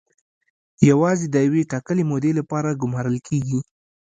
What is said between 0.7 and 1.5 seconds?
یوازې د